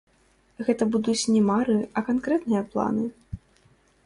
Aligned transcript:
Гэта 0.69 0.87
будуць 0.95 1.29
не 1.35 1.43
мары, 1.49 1.75
а 2.01 2.03
канкрэтныя 2.09 2.65
планы. 2.73 3.05